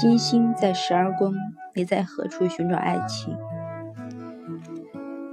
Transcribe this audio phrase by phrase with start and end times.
[0.00, 1.34] 金星在十二宫，
[1.74, 3.36] 你在何处寻找爱情？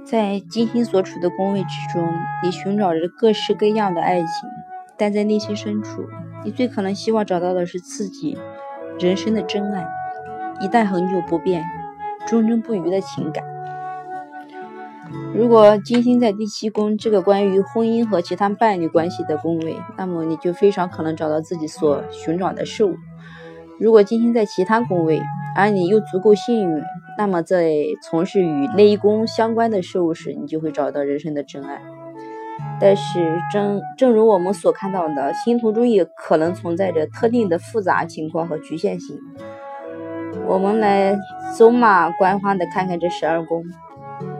[0.04, 2.06] 在金星所处的宫位之中，
[2.42, 4.28] 你寻找着各式各样的爱情，
[4.98, 6.04] 但在内心深处，
[6.44, 8.36] 你最可能希望找到的是自己
[9.00, 9.88] 人生的真爱，
[10.60, 11.64] 一段恒久不变、
[12.26, 13.42] 忠贞不渝的情感。
[15.34, 22.98] 如果金星在第七宫，这个关于婚姻和其他伴侣关系的宫位，那么你就非常可能找到自己所寻找的事物。
[23.78, 25.20] 如果金星在其他宫位，
[25.54, 26.82] 而你又足够幸运，
[27.16, 31.80] 那么在从事与内宫相关的事物时，你就会找到人生的真爱。
[32.80, 39.16] 但是，正正如我们所看到的，星图中也可能存在着特定的复杂情况和局限性。
[40.46, 41.16] 我们来
[41.56, 43.62] 走马观花的看看这十二宫，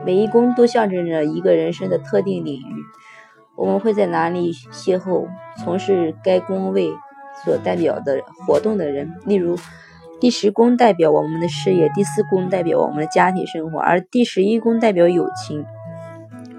[0.04, 2.74] 每一宫都象征着一个人生的特定领域。
[3.56, 5.26] 我们会在哪里邂逅
[5.58, 6.90] 从事该宫位？
[7.44, 9.56] 所代表的活动的人，例如
[10.20, 15.64] 第十宫代表我们的事业，第四宫代表我们的家庭生活，而第十一宫代表友情。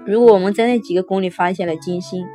[0.06, 2.26] 如果我们在那几个宫里发现了金星，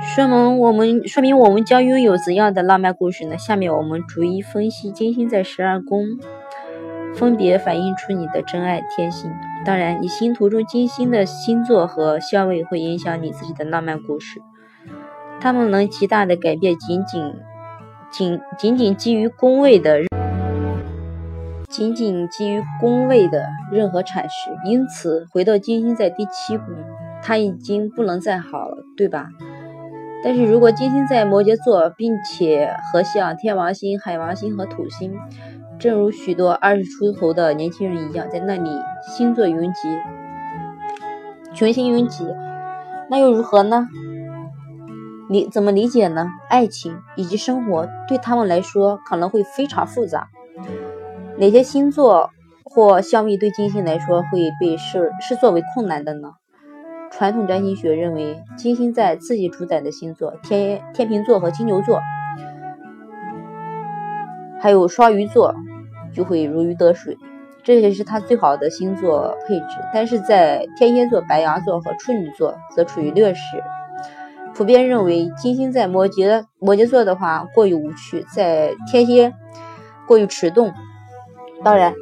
[0.00, 3.36] 说明我们说明我们将拥有怎样的浪漫故事呢？
[3.36, 6.04] 下面我们逐一分析金星在十二宫，
[7.16, 9.30] 分别反映出你的真爱天性。
[9.64, 14.40] 当然，你星图中金星的星座和相位会影响你自己的浪漫故事。
[15.40, 17.34] 他们能极大的改变仅仅
[18.10, 20.00] 仅仅仅基于宫位的
[21.68, 24.50] 仅仅基于宫位的任何阐释。
[24.64, 26.66] 因此，回到金星在第七宫，
[27.22, 29.28] 它已经不能再好了，对吧？
[30.24, 35.14] 但是如果金星在摩羯座，并且和像天王星、海王星和土星，
[35.78, 38.70] 正如许多二十出头的年轻人一样，在那里
[39.02, 39.80] 星座云集、
[41.54, 42.26] 群星云集，
[43.08, 43.86] 那又如何呢？
[45.30, 46.30] 你怎么理解呢？
[46.48, 50.28] 爱情以及生活对他们来说可能会非常复杂。
[51.36, 52.30] 哪些星座
[52.64, 56.32] 或相位对金星来说会被视视作为困难的呢？
[57.10, 62.00] 传统占星学认为，金星在自己主宰的星座天天平座和金牛座，
[64.58, 65.54] 还有双鱼座
[66.14, 67.18] 就会如鱼得水，
[67.62, 69.76] 这也是他最好的星座配置。
[69.92, 73.62] 但是在天蝎座、白羊座和处女座则处于劣势。
[74.58, 79.32] 普遍认为，金星在摩羯摩羯座的话过于无趣，在天蝎
[80.08, 80.74] 过于迟钝。
[81.62, 81.94] 当然，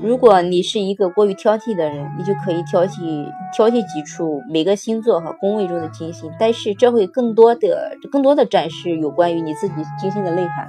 [0.00, 10.68] 如果你是一个过于挑剔的人，你就可以挑剔挑剔几处每个星座和宫位中的金星，但是这会更多的更多的展示有关于你自己金星的内涵，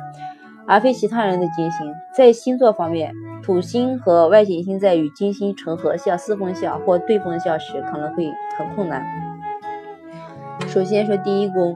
[0.65, 1.93] 而非其他人的金星。
[2.17, 3.13] 在星座方面，
[3.43, 9.05] 土星和外行星在与金星成合相、四分相或对分相时，可能会很困难。
[10.73, 11.75] 首先说第一宫，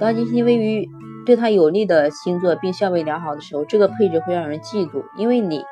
[0.00, 0.88] 当金星位于
[1.26, 5.62] 对他有利的星座并相位良好的时候，这个配置会让人嫉妒，因为你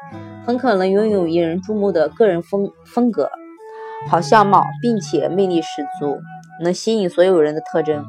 [0.45, 3.31] 很可能拥有引人注目的个人风风格、
[4.11, 6.19] 好相貌，并且魅力十足，
[6.63, 8.05] 能吸引所有人的特征。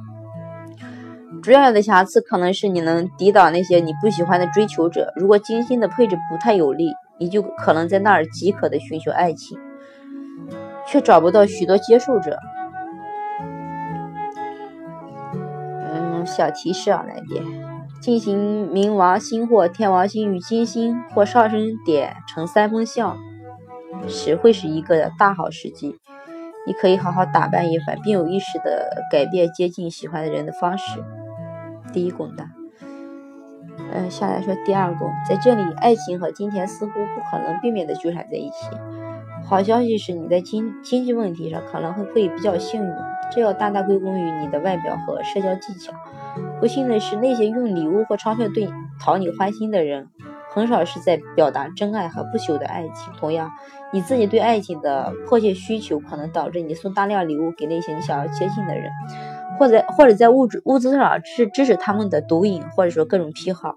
[1.41, 5.13] 主要的瑕疵可能是你能抵挡那些你不喜欢的追求者。
[5.15, 9.57] 如果金星的配置不太有利，你就可能在那儿饥渴的寻求爱情，
[10.85, 12.37] 却找不到许多接受者。
[16.25, 17.43] 小提示啊，来点，
[18.01, 23.17] 进行冥王星或天王星与金星或上升点成三分相
[24.07, 25.99] 时，会是一个大好时机。
[26.65, 31.03] 你可以好好打扮一番，并有意识的改变接近喜欢的人的方式。
[31.91, 32.45] 第一宫的，
[33.91, 38.55] 嗯，下来说第二宫，在这里，爱情和金钱似乎不可能避免的纠缠在一起。
[39.45, 42.89] 好消息是，你在经经济问题上可能会会比较幸运，
[43.31, 45.93] 这要大大归功于你的外表和社交技巧。
[46.59, 48.67] 不幸的是，那些用礼物或钞票对
[48.99, 50.07] 讨你欢心的人，
[50.49, 53.13] 很少是在表达真爱和不朽的爱情。
[53.19, 53.51] 同样，
[53.91, 58.89] 你自己对爱情的迫切需求，可能导致你送大量礼物给那些你想要接近的人，
[59.59, 63.75] 或者或者在物质物质上是支持他们的毒瘾，或者说各种癖好。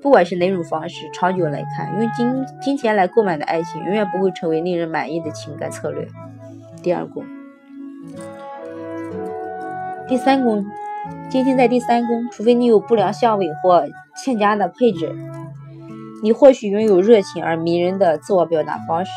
[0.00, 6.08] 不管是哪种方式，长久来看，用金金钱来购买的爱情，永远不会成为令人满意的情感策略。
[6.82, 7.24] 第二宫，
[10.08, 10.64] 第三宫，
[11.30, 13.84] 金星在第三宫，除非你有不良相位或
[14.16, 15.14] 欠佳的配置，
[16.22, 19.10] 你或许拥有热情而迷人的自我表达方式，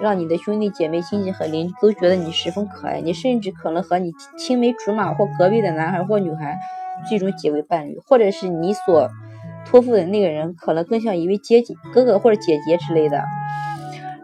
[0.00, 3.00] 让你的兄弟姐妹、亲戚和邻居都觉得你十分可爱。
[3.00, 6.58] 你甚至可能和你青梅竹马或隔壁的男孩或女孩
[7.08, 9.08] 最终结为伴侣，或者是你所。
[9.64, 13.22] 托付的那个人可能更像一位姐姐、哥哥或者姐姐之类的，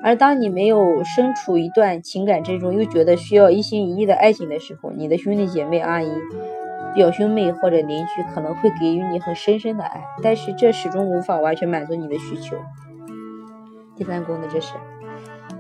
[0.09, 6.11] 而当你没有身处一段情感之中，又觉得需要一心一意的爱情的时候，你的兄弟姐妹、阿姨
[6.95, 12.57] 表兄妹或者邻居可能会给予你很深深的爱，但是这始终无法完全满足你的需求。
[13.97, 14.73] 第三宫的这是，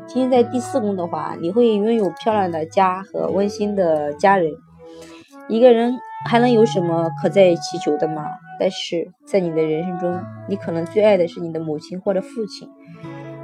[0.06, 4.50] 今天在第四宫的话，你会拥有漂亮的家和温馨的家人。
[5.47, 5.93] 一个人
[6.27, 8.25] 还能有什么可在祈求的吗？
[8.59, 12.67] 但是在你的人生中，你可能最爱的是你的母亲或者父亲。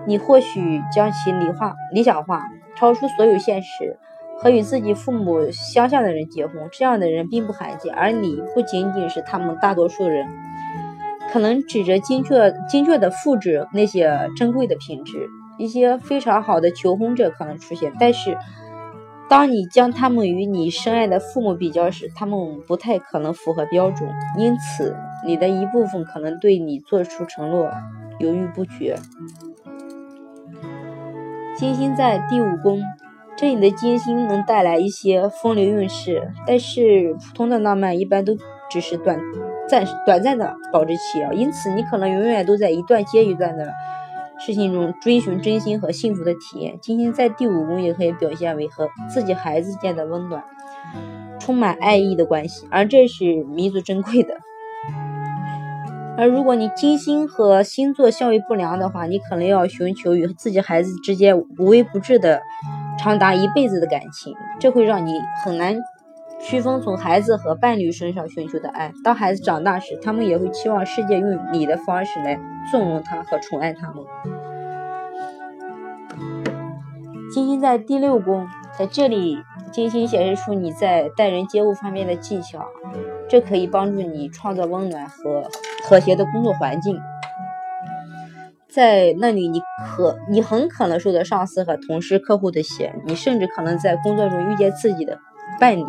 [0.07, 2.43] 你或许将其理化、理想化，
[2.77, 3.99] 超出所有现实。
[4.37, 9.57] 和与自己父母相像的人结婚，这样的人并不罕见，而你不仅仅是他们。
[9.63, 10.27] 大多数人
[11.33, 15.29] 可能指着精确、精确的复制那些珍贵的品质。
[15.57, 18.37] 一些非常好的求婚者可能出现，但是
[19.29, 24.11] 当你将他们与你深爱的父母比较时，他们不太可能符合标准。
[24.37, 27.71] 因此，你的一部分可能对你做出承诺
[28.19, 28.99] 犹豫不决。
[31.57, 32.81] 金星在第五宫。
[33.37, 38.37] 这里的金星能带来一些风流韵事，但是普通的浪漫一般都
[38.71, 39.19] 只是短
[39.69, 41.33] 暂、短暂的保质期啊。
[41.33, 43.73] 因此，你可能永远都在一段接一段的
[44.39, 46.79] 事情中追寻真心和幸福的体验。
[46.81, 50.45] 金星在第五宫也可以表现为和自己孩子间的温暖、
[51.41, 54.39] 充满爱意的关系，而这是弥足珍贵的。
[56.17, 62.41] 而如果你金星和星座效益不良的话，你可能要寻求与自己孩子之间无微不至的。
[62.97, 65.13] 长达一辈子的感情，这会让你
[65.45, 65.77] 很难
[66.41, 68.93] 区分从孩子和伴侣身上寻求的爱。
[69.03, 72.39] 当孩子长大时，他们也会期望世界用你的方式来
[72.71, 73.97] 纵容他和宠爱他们。
[77.33, 78.47] 金星在第六宫，
[78.79, 79.37] 在这里，
[79.75, 82.65] 金星显示出你在待人接物方面的技巧，
[83.29, 85.51] 这可以帮助你创造温暖和
[85.89, 86.97] 和谐的工作环境。
[88.69, 95.19] 在那里，你可你很可能受到上司和同事、客户的喜爱，你甚至可能在工作中遇见自己的
[95.59, 95.83] 伴侣。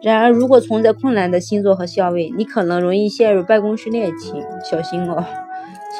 [0.00, 5.22] 然而，如果存在困难的星座和相位，你可能容易陷入办公室恋情，小心哦，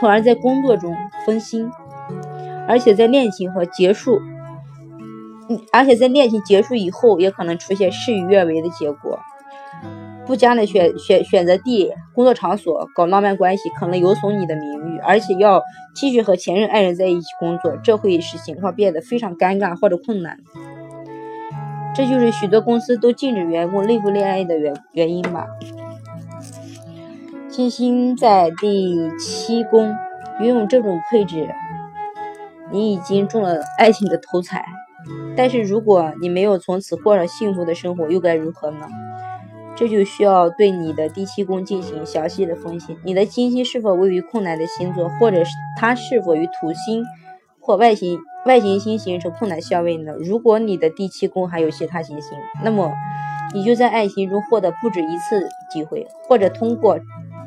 [0.00, 1.70] 从而在工作中分心，
[2.67, 4.19] 而且在恋情和结束，
[5.73, 9.19] 而且在恋情结束以后，也可能出现事与愿违的结果。
[10.27, 15.63] 不佳的选选选择地、工作场所搞浪漫关系，可能有损你的名誉，而且要
[15.95, 20.39] 继续和前任爱人在一起工作，这会使情况变得非常尴尬或者困难。
[21.95, 25.47] 这就是许多公司都禁止员工内部恋爱的原原因吧。
[27.49, 29.95] 金星在第七宫，
[30.41, 31.49] 拥有这种配置，
[32.73, 34.67] 你已经中了爱情的头彩。
[35.37, 38.88] 但是如果你没有从此过上幸福的生活，又该如何呢？
[39.77, 42.97] 这就需要对你的第七宫进行详细的分析。
[43.05, 47.05] 你的金星是否位于困难的星座，或者是它是否与土星
[47.61, 50.15] 或外行外行星形成困难相位呢？
[50.19, 52.91] 如果你的第七宫还有其他行星，那么
[53.53, 56.99] 你就在爱情中获得不止一次机会，或者通过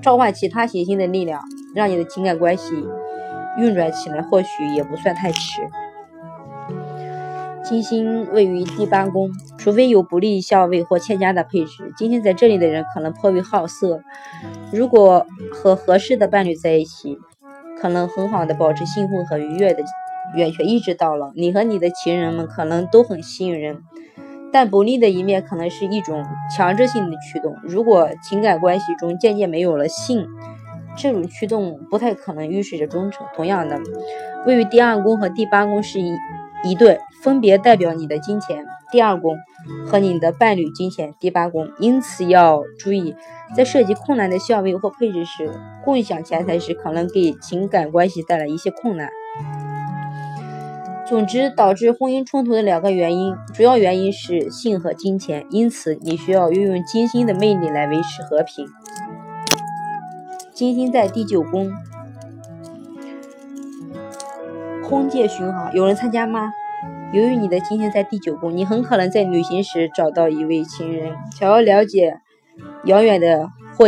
[0.03, 1.41] 召唤其他行星的力量，
[1.74, 2.75] 让你的情感关系
[3.57, 5.62] 运转起来，或许也不算太迟。
[7.69, 9.30] 金星位于第八宫，
[9.60, 14.01] 除非有不利相位或欠佳的配置，金星在这里的人可能颇为好色。
[14.74, 17.19] 如果和合适的伴侣在一起，
[17.80, 19.83] 可能很好的保持兴奋和愉悦的
[20.36, 21.31] 源泉一直到老。
[21.36, 23.83] 你和你的情人们可能都很吸引人，
[24.51, 26.25] 但不利的一面可能是一种
[26.57, 27.56] 强制性的驱动。
[27.62, 30.25] 如果情感关系中渐渐没有了性，
[30.98, 33.27] 这种驱动不太可能预示着忠诚。
[33.36, 33.79] 同样的，
[34.48, 36.12] 位于第二宫和第八宫是一。
[36.63, 39.38] 一对分别代表你的金钱第二宫
[39.86, 43.16] 和你的伴侣金钱第八宫，因此要注意，
[43.56, 45.50] 在涉及困难的相位或配置时，
[45.86, 49.10] 共享钱财时可能给情感关系带来一些困难。
[51.08, 58.68] 总之，导致婚姻冲突的两个原因，主要原因是性和金钱，因此你需要运用金星的魅力来维持和平。
[60.54, 61.72] 金星在第九宫。
[64.89, 66.51] 婚介寻好，有人参加吗？
[67.13, 71.15] 由于你的金星在第九宫，你很可能在旅行时找到一位情人。
[71.38, 72.19] 想要了解
[72.86, 73.86] 遥远的或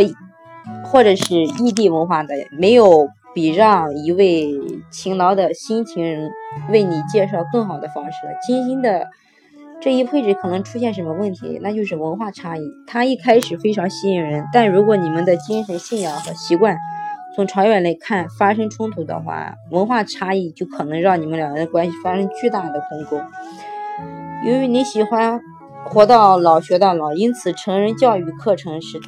[0.84, 4.54] 或者是异地文化的，没有比让一位
[4.92, 6.30] 勤劳的新情人
[6.70, 8.32] 为你介绍更好的方式了。
[8.46, 9.08] 金星的
[9.80, 11.58] 这一配置可能出现什么问题？
[11.60, 12.60] 那就是文化差异。
[12.86, 16.76] 它一开始非常吸引人，但如果你们的精神信仰和习惯，
[17.34, 23.20] 从长远来看，发生冲突的话，文化差异就可能让你们两人的关系发生巨大的鸿沟。
[24.44, 25.40] 由于你喜欢
[25.84, 29.00] 活到老学到老，因此成人教育课程是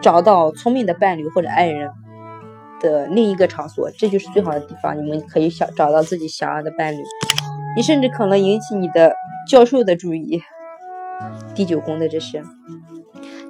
[0.00, 1.90] 找到聪明的伴侣或者爱人
[2.80, 4.98] 的另一个场所，这就是最好的地方。
[4.98, 7.02] 你们可以想找到自己想要的伴侣，
[7.76, 9.14] 你甚至可能引起你的
[9.48, 10.42] 教授的注意。
[11.54, 12.42] 第九宫的这是。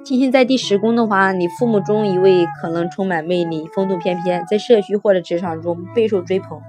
[0.03, 6.61] 金星在第十宫的话，你父母中一位可能充满魅力、风度翩翩，在社区或者职场中备受追捧。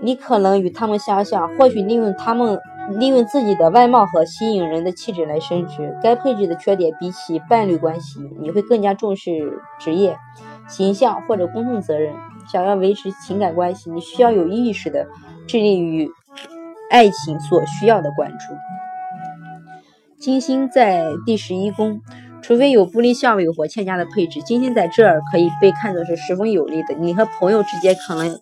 [0.00, 2.58] 你可能与他们相像，或许利用他们
[2.98, 5.96] 利用自己的外貌和吸引人的气质来升职。
[6.02, 10.16] 该配置的缺点，比起伴侣关系，你会更加重视职业、
[10.68, 12.12] 形象或者公众责任。
[12.50, 15.06] 想要维持情感关系，你需要有意识的
[15.46, 16.10] 致力于
[16.90, 18.52] 爱情所需要的关注。
[20.18, 22.00] 金星在第十一宫。
[22.42, 26.94] 除非有不利相位或欠佳的配置，金星在这儿可以被看作是十分有利的。
[26.98, 28.38] 你和朋友之间可能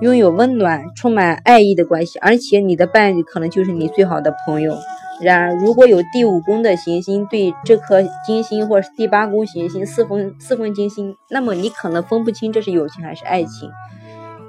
[0.00, 4.76] 拥有温暖、充满爱意的关系，而且你的伴侣可能就是你最好的朋友。
[5.20, 13.70] 然而，如果有第五宫的行星对这颗金星，或是第八宫行星四分四分金星，那么你可能分不清这是友情还是爱情。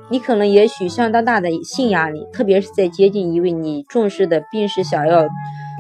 [0.10, 5.28] 你可能也许相当大的性压力，特别是在接近一位你重视的，并是想要。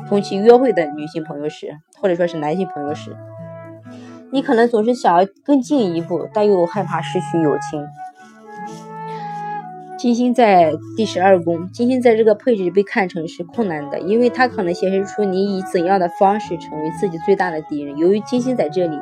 [0.07, 3.15] 同其约会的女性朋友时，或者说是男性朋友时，
[4.31, 7.85] 你可能总是想要更进一步，但又害怕失去友情。
[9.97, 17.97] 金星在第十二宫，金星在这个配置被看成是困难的，因为它可能显示出你以怎样的方式成为自己最大的敌人。
[17.97, 18.99] 由于金星在这里，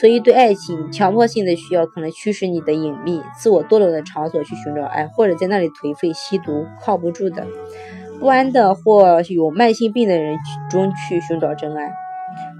[0.00, 7.46] 所以对爱情强迫性的需要可能驱使你的隐秘、自我堕落的场所去寻找爱，或者在那里颓废、吸毒、靠不住的。
[8.22, 10.38] 不安的或有慢性病的人
[10.70, 11.92] 中去寻找真爱。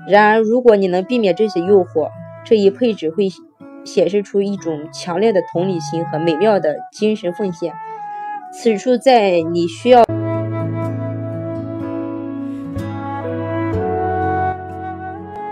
[0.09, 2.11] 然而，如果你能避免这些诱惑，
[2.45, 3.29] 这一配置会
[3.85, 7.73] 显示出一种强烈的同理心和美妙的精神奉献。
[8.53, 10.05] 此处在你需要，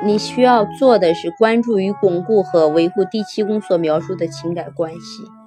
[0.05, 5.40] 你需要做的是关注与巩固和维护第七宫所描述的情感关系。